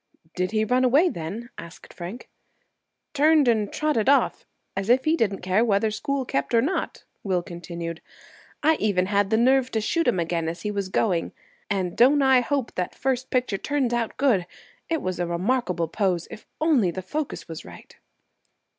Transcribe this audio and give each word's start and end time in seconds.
"Did 0.33 0.49
he 0.49 0.65
run 0.65 0.83
away 0.83 1.09
then?" 1.09 1.51
asked 1.59 1.93
Frank. 1.93 2.27
"Turned 3.13 3.47
and 3.47 3.71
trotted 3.71 4.09
off, 4.09 4.47
as 4.75 4.89
if 4.89 5.05
he 5.05 5.15
didn't 5.15 5.43
care 5.43 5.63
whether 5.63 5.91
school 5.91 6.25
kept 6.25 6.55
or 6.55 6.61
not," 6.63 7.03
Will 7.23 7.43
continued. 7.43 8.01
"I 8.63 8.77
even 8.77 9.05
had 9.05 9.29
the 9.29 9.37
nerve 9.37 9.69
to 9.73 9.79
shoot 9.79 10.07
him 10.07 10.19
again 10.19 10.49
as 10.49 10.63
he 10.63 10.71
was 10.71 10.89
going. 10.89 11.33
And 11.69 11.95
don't 11.95 12.23
I 12.23 12.39
hope 12.41 12.73
that 12.73 12.95
first 12.95 13.29
picture 13.29 13.59
turns 13.59 13.93
out 13.93 14.17
good! 14.17 14.47
It 14.89 15.03
was 15.03 15.19
a 15.19 15.27
remarkable 15.27 15.87
pose, 15.87 16.27
if 16.31 16.47
only 16.59 16.89
the 16.89 17.03
focus 17.03 17.47
was 17.47 17.63
right." 17.63 17.95